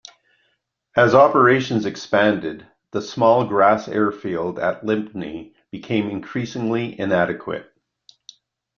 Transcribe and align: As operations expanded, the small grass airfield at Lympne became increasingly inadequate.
As 0.97 1.13
operations 1.13 1.85
expanded, 1.85 2.65
the 2.89 3.03
small 3.03 3.45
grass 3.45 3.87
airfield 3.87 4.57
at 4.57 4.83
Lympne 4.83 5.53
became 5.69 6.09
increasingly 6.09 6.99
inadequate. 6.99 7.71